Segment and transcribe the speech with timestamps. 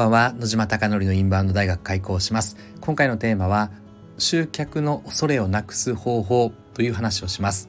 [0.00, 0.32] ばんは。
[0.32, 2.56] 野島貴則のインバウンド大学開校します。
[2.80, 3.70] 今回のテーマは
[4.16, 7.68] 集客の恐れをなくす方法という話をします。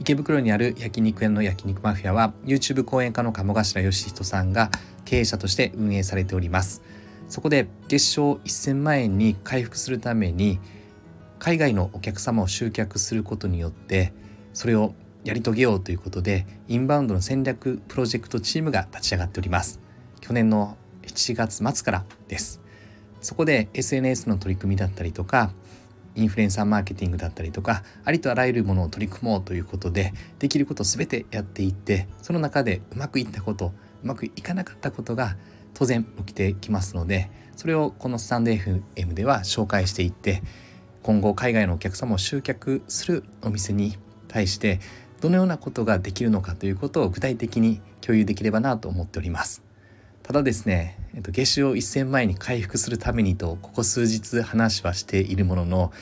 [0.00, 4.72] 池袋にある焼肉屋の焼肉マフィアは YouTube 講演家の鴨頭義人さんが
[5.04, 6.82] 経営者として運営されております。
[7.28, 10.58] そこで月賞1000万円に回復するために
[11.38, 14.12] 海外のお客様を集客することによって
[14.54, 19.78] それをやり遂げようということでインバウンドの戦略プロジェクトチームが立ち上がっております。
[20.20, 20.76] 去年の
[21.12, 22.60] 7月末からです。
[23.20, 25.52] そこで SNS の取り組みだったりとか
[26.14, 35.36] インフルエンサーマーケティングだったりとかありとあらゆるものを取り組もうということでできること全てやっていってその中でうまくいったことうまくいかなかったことが
[35.74, 40.42] 当然起きてきますのでそれをこのスタンド FM では紹介していって
[41.02, 43.96] 今後海外のお客様を集客するお店に
[44.28, 44.80] 対して
[45.20, 49.69] どのようなことができるのかということを具体的に共有できればなと思っております。
[50.30, 55.92] ただですね、えっと、月収を1000万円に回復するためにとここ数日話はしているものの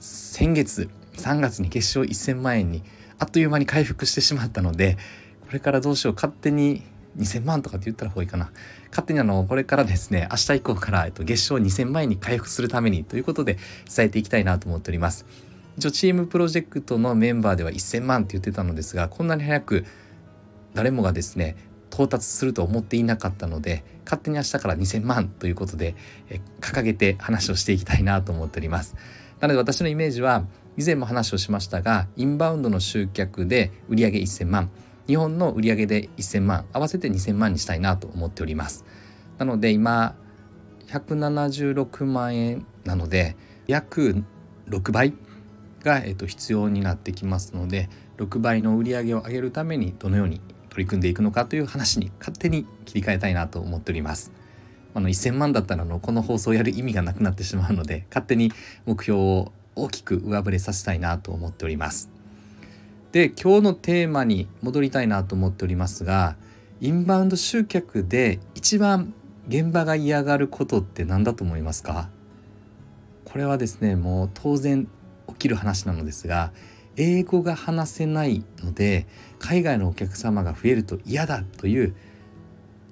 [0.00, 2.82] 先月3月に月賞1000万円に
[3.18, 4.96] あっという間に回復してしまったので
[5.44, 6.84] これからどうしよう勝手に
[7.18, 8.50] 2000万とかって言ったら方がいいかな。
[8.88, 13.58] 勝手にあのこれからですね明日以降から、えっと、月賞2000万円に回復するためにということで
[13.94, 15.26] 伝えていきたいなと思っております。
[15.76, 19.84] 一応チームプロジェクトのメンバーでは1000万って言ってたのですがこんなに早く
[20.72, 21.67] 誰もがですね
[21.98, 25.96] 到達すると思っていなかったので勝手に明日から2000万ということで
[26.30, 28.94] え掲げて話をしていきたいなと思っております。
[29.40, 30.44] なので私のイメージは
[30.76, 34.70] 以前も話をしましたがインバウンドの集客で売上1000万
[35.08, 38.84] 日本の売上で1000万合わせて2000万にしたいなと思っております。
[39.38, 40.14] なので今
[40.86, 44.22] 176万円なので約
[44.68, 45.14] 6倍
[45.82, 50.40] が、えっと、必要になってきますので6倍の売り上げを上げるためにどのように
[50.78, 54.30] 取り組んでいくのかという話に勝手に切り替えたいなと思っております。
[54.94, 58.52] あの1000万だったらのこの放送をやる意味がなくなってしまうので勝手に
[58.86, 62.10] 目標を大きく上振れさせたいなと思っております。
[63.10, 66.36] で今日のテーマに戻りたいなと思っておりますが
[66.80, 69.12] インバウンド集客で一番
[69.48, 72.08] 現場が嫌がることって何だと思いますか？
[73.24, 74.86] これはですねもう当然
[75.26, 76.52] 起きる話なのですが
[76.98, 79.06] 英語が話せないので
[79.38, 81.94] 海外のお客様が増えると嫌だという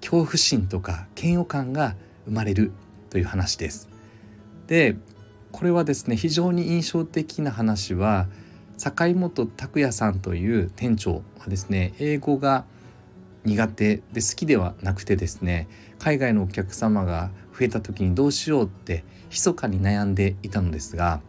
[0.00, 2.72] 恐怖心とか嫌悪感が生まれる
[3.10, 3.88] という話です。
[4.68, 4.96] で
[5.50, 8.28] これはですね非常に印象的な話は
[8.76, 12.64] 坂本拓也さんという店長はですね英語が
[13.44, 15.68] 苦手で好きではなくてですね
[15.98, 21.20] 海外のお客様が増えた時にどうしようって密かに悩んでいたのですが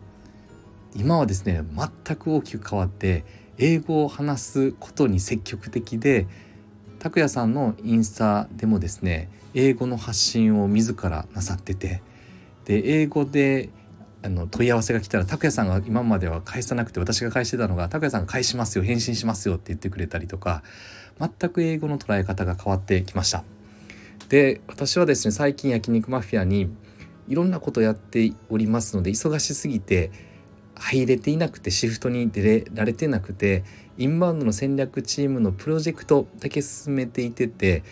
[0.97, 3.23] 今はですね全く大きく変わって
[3.57, 6.27] 英語を話すことに積極的で
[6.99, 12.01] 拓也さんのインスタでもですね英語の発信を自らなさってて
[12.65, 13.69] で英語で
[14.23, 20.63] あの問い合わせが来たら拓也さんが今までは返さなくて私が返してたのが拓也さんが返しますよ返信しますよって言ってくれたりとか
[21.19, 23.43] 全く英語の捉え方が変わってきました。
[24.29, 26.69] で私はですね最近焼肉マフィアに
[27.27, 30.11] いろんなことやっておりますので忙しすぎて
[30.79, 33.63] 入れていなくてシフトに出れられてなくて
[33.97, 37.83] インバウンドの戦略チームのプロジェクトだけ進めていてて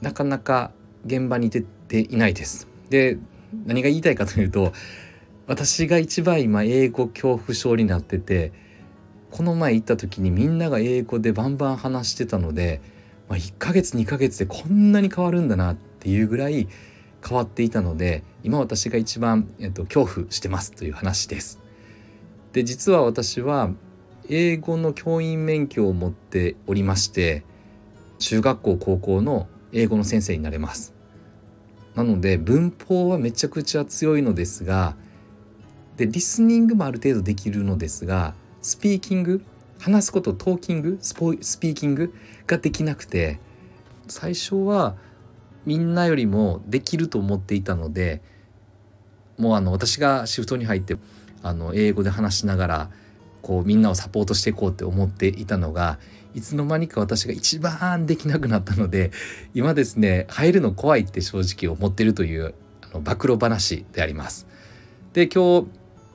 [0.00, 0.72] なかなか
[1.04, 2.68] 現場に出ていないです。
[2.90, 3.18] で
[3.66, 4.72] 何が言いたいかというと
[5.46, 8.52] 私が一番今英語恐怖症になってて
[9.30, 12.80] この前行った時にみんなが英語でバンバン話してたので、
[13.28, 16.68] まあ、1ヶ月2ヶ月でこんなに変わるんだなっていうぐらい
[17.26, 21.65] 変わっていたので今私が一番、えっと、恐怖してますという話です。
[22.56, 23.68] で実は私は
[24.30, 27.44] 英語の教員免許を持っておりまして
[28.18, 30.94] 中学校高校の英語の先生になれます。
[31.94, 34.96] なので文法はめちゃくちゃ強いのですが
[35.98, 39.44] でリスニングもある程度できるのですがスピーキング
[39.78, 42.14] 話すことトーキングスポスピーキング
[42.46, 43.38] ができなくて
[44.08, 44.96] 最初は
[45.66, 48.22] みんなよりもできると思っていたので
[49.36, 50.96] もうあの私がシフトに入って
[51.42, 52.90] あの英語で話しながら
[53.42, 55.98] こうみんなをサポートしていこうって思っていたのが
[56.34, 59.10] いつの間にか私が一番できなくなったので
[59.54, 64.46] 今ですね入るの怖いって正直思ってるというあの暴露話であります。
[65.12, 65.68] で今日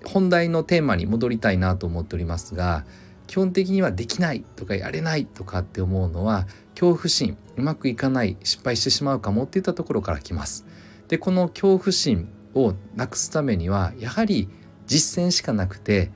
[0.03, 2.85] 本題のテーマに戻りたいなと思っておりますが
[3.27, 10.65] 基本的にはできないとかやれないとかって思うのは恐怖心うまくいかない失敗してしまうかもっていったところから来ます。
[11.07, 14.50] でこの恐怖心をなくすためにはやはり
[14.92, 16.12] 実践しかなくて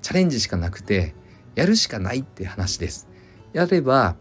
[0.00, 1.12] チャレンジしかなくて
[1.56, 3.08] やるしかないって話です。
[3.52, 4.14] やれば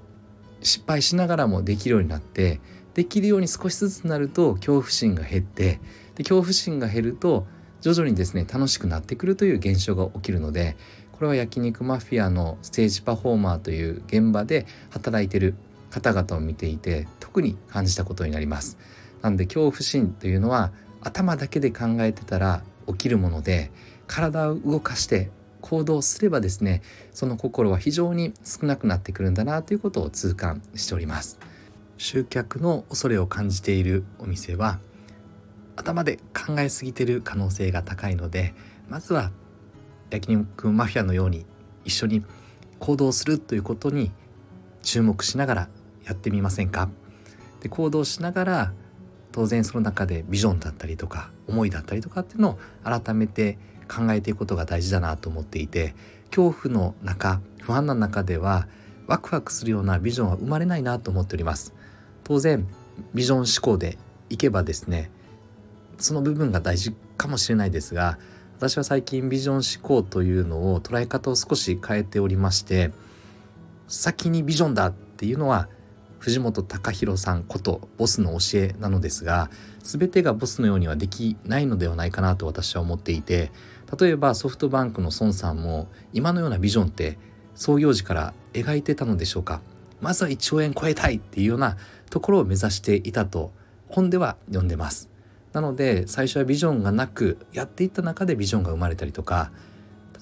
[0.62, 2.62] 失敗しながらもできるようになって
[2.96, 5.80] できるように少しずつなると恐怖心が減って
[6.16, 7.46] で恐怖心が減ると
[7.82, 10.78] 徐々にですね楽しくなってくるという現象が起きるので
[11.12, 15.54] これは焼肉マフィアのステージパフォーマーという現場で働いてる
[15.92, 18.80] 方々を見ていて特に感じたことになります
[19.22, 20.72] なんで恐怖心というのは
[21.02, 23.72] 頭だけで考えてたら起きるもので
[24.08, 25.30] 体を動かして
[25.62, 31.40] 行動すればですねその心は非常に少なくなってくるんだなということを痛感しております。
[31.98, 34.80] 集客の恐れを感じているお店は
[35.76, 38.54] 頭で考えすぎてる可能性が高いので
[38.90, 39.32] まずは
[40.10, 41.46] 焼肉マフィアのように
[41.84, 42.24] 一緒に
[42.80, 44.12] 行動するということに
[44.84, 45.70] 注目しながら
[46.06, 46.90] やってみませんか。
[47.62, 48.74] で行動しながら
[49.36, 53.58] 当然その中でビジョンだったりとか思いだったりとかっていうのを改めて
[53.94, 55.94] 考えていくことが大事だなと思っていて
[56.34, 58.70] 恐怖の中不安な中では
[59.08, 61.74] ワクワクするようなビジョンは生まれないなと思っております。
[62.24, 62.66] 当然
[63.14, 63.98] ビジョン思考で
[64.30, 65.12] いけばですね
[65.98, 68.18] その部分が大事かもしれないですが
[68.58, 72.92] 私は最近ビジョン思考というのを捉え方を少し変えておりまして
[73.90, 75.68] 先にビジョンだっていうのは
[76.20, 79.50] 藤本隆弘さんことボスの教えなのですが
[79.84, 83.52] 全てがボスのようにはできないのではないかなと私は思っていて
[84.00, 87.18] 例えばソフトバンクの孫さんも今のようなビジョンって
[87.54, 89.62] 創業時から描いてたのでしょうか。
[90.02, 91.78] まずは1兆円超えたいっていうような
[92.10, 93.52] ところを目指していたと
[93.88, 95.10] 本では読んでます。
[95.54, 99.52] なので最初はビジョンがなくやっていった中でビジョンが生まれたりとか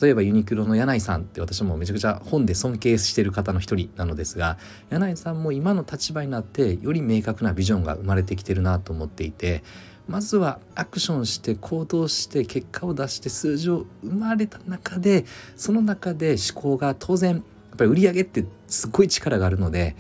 [0.01, 4.57] 例えばユニクロの柳井さんって私もめちゃくちゃ本で尊敬してる方の一人なのですが
[4.89, 9.63] 柳井さんも今の立場になってより明確なビジョンが生まれてきてるなと思っていて
[10.07, 15.25] まずはアクションして行動して結果を出して数字を生まれた中で
[15.55, 17.43] その中で思考が当然やっ
[17.77, 19.95] ぱり売り上げってすごい力があるので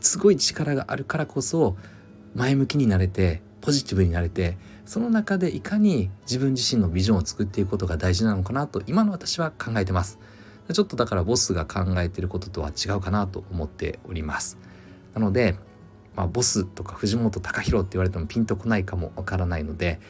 [0.00, 1.76] すごい力があるからこそ
[2.34, 4.56] 前向きになれてポジティブになれて
[4.88, 10.18] その中でいかに自分自身のビジョンを作っていくことが大事なのかなと今の私は考えてます。
[10.72, 14.56] ちょっとだからボスが考えてることとは違うかなと思っております。
[15.12, 15.56] なので、
[16.16, 20.00] まあ、ボスとか藤本隆弘って言われてもピンとこないかもわからないので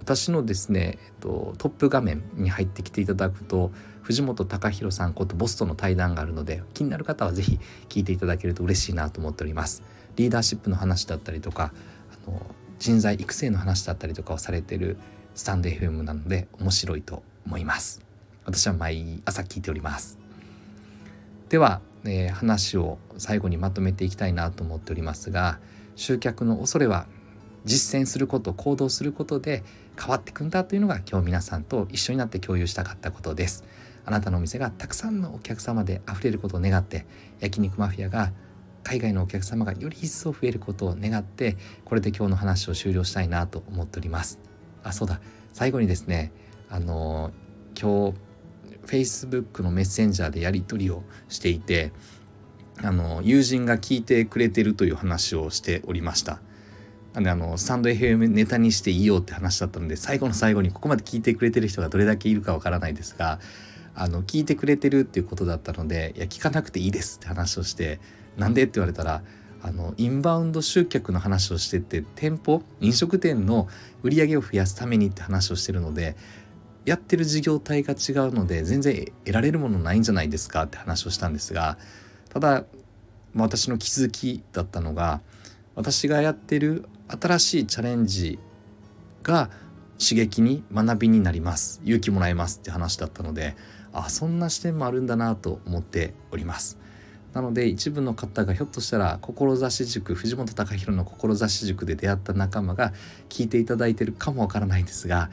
[0.00, 3.70] 私のですね、えっと、トップ画面に入ってきていただくと
[4.02, 9.84] 藤本隆弘さんことボスとの対談があるので気になる方は是非聞いていただけると嬉しいなと思っております。
[10.16, 11.72] リーダーシップの話だったりとか
[12.26, 12.42] あの
[12.78, 14.96] 人材育成の話だったりとかをされてる
[15.34, 18.02] スタンド FM なので面白いと思います。
[18.44, 20.18] 私は毎朝聞いております。
[21.48, 25.58] では、えー、話を最後にまとめていきたいなと思っておりますが
[25.96, 27.06] 集客の恐れは
[27.64, 29.64] 実践すること行動することで
[29.98, 33.64] 変わってくんだというのが今日皆さんと一緒になって共有したかったことです。
[34.04, 37.04] あなたのお店がたくさんのお客様で溢れることを願って
[37.40, 38.32] 焼肉マフィアが
[38.88, 44.40] 海外のお客様がより一層増えることを願ってこれで今日の話を終了したいなと思っております。
[44.82, 45.20] あそうだ。
[45.52, 46.32] 最後にですね
[46.70, 47.30] あの
[47.78, 48.18] 今日
[48.86, 51.92] Facebook のメッセンジャーでやり取りをしていて
[52.82, 56.40] あの友人が聞いてくれてるという話をしておりました。
[57.12, 63.38] なんであのスタンド FM ネタにしていいよって話だったので最後の最後にここまで聞いてくれてる人がどれだけいるかわからないですが
[63.94, 68.00] あの聞いてくれてるっていうことだったのでいや聞かなくていいですって話をして
[68.38, 69.22] なんでって言われたら
[69.60, 73.68] あのインバウンド集客の話をしてて店舗飲食店の
[74.02, 76.16] 売り上げを増やすためにって話をしてるので
[76.84, 81.76] やってる事業体が違うので全然得られるものないんじゃないですかって話をしたんですが
[82.30, 82.64] ただ
[83.34, 85.20] 私の気づきだったのが
[85.74, 88.38] 私がやってる新しいチャレンジ
[89.22, 89.50] が
[89.98, 93.56] 刺激に学びになります勇気もらえますって話だったので
[93.92, 96.78] あそんな視点もあるんだなと思っております。
[97.34, 102.92] なので一部の方がひょっとしたら志塾藤本隆弘の志塾で出会った仲間が
[103.28, 105.30] 聞いていただいてるかもわからないんですが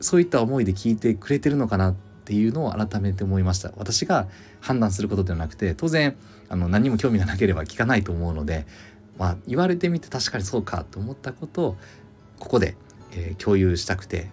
[0.00, 1.94] そういった思いで聞いてくれてるのかなっ
[2.24, 3.72] ていうのを改めて思いました。
[3.76, 4.28] 私が
[4.60, 6.16] 判断することではなくて当然
[6.48, 8.66] あの何も興味がなければ聞かないと思うので、
[9.18, 11.76] まあ、言われてみて確かにそうかと思ったことを
[12.38, 12.76] ここで、
[13.12, 14.30] えー、共有したくて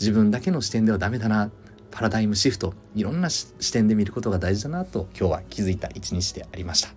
[0.00, 1.50] 自分だけの視点ではダメだな
[1.92, 6.88] パラダイムシフトいろんな視点で見ることが大事だなと今日は気づいた一日でありました。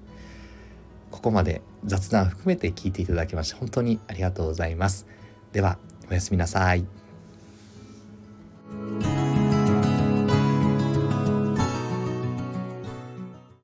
[1.12, 5.06] ここまで雑談含めて聞いていただきまして本当にありがとうございます。
[5.52, 5.78] では
[6.10, 6.86] おやすみなさい。